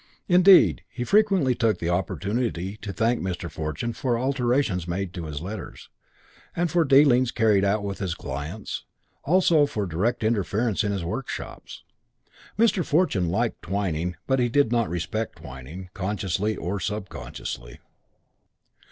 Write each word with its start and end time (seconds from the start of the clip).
Indeed 0.27 0.81
he 0.89 1.03
frequently 1.03 1.53
took 1.53 1.83
opportunity 1.83 2.75
to 2.77 2.91
thank 2.91 3.21
Mr. 3.21 3.51
Fortune 3.51 3.93
for 3.93 4.17
alterations 4.17 4.87
made 4.87 5.15
in 5.15 5.23
his 5.25 5.41
letters 5.41 5.89
and 6.55 6.71
for 6.71 6.83
dealings 6.83 7.29
carried 7.29 7.63
out 7.63 7.83
with 7.83 7.99
his 7.99 8.15
clients, 8.15 8.83
also 9.25 9.67
for 9.67 9.85
direct 9.85 10.23
interference 10.23 10.83
in 10.83 10.91
his 10.91 11.03
workshops. 11.05 11.83
Mr. 12.57 12.83
Fortune 12.83 13.29
liked 13.29 13.61
Twyning, 13.61 14.15
but 14.25 14.39
he 14.39 14.49
did 14.49 14.71
not 14.71 14.89
respect 14.89 15.37
Twyning, 15.43 15.89
consciously 15.93 16.55
or 16.57 16.79
subconsciously. 16.79 17.77